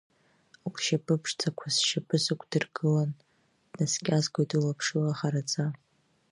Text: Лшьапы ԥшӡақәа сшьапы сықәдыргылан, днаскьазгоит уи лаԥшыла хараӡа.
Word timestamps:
Лшьапы 0.73 1.13
ԥшӡақәа 1.21 1.67
сшьапы 1.75 2.17
сықәдыргылан, 2.23 3.11
днаскьазгоит 3.71 4.51
уи 4.53 4.63
лаԥшыла 4.65 5.13
хараӡа. 5.19 5.65